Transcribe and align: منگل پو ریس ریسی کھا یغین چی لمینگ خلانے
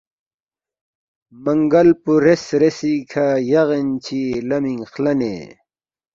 منگل 1.43 1.89
پو 2.01 2.13
ریس 2.23 2.45
ریسی 2.61 2.93
کھا 3.11 3.27
یغین 3.51 3.87
چی 4.03 4.21
لمینگ 4.47 4.83
خلانے 4.91 5.35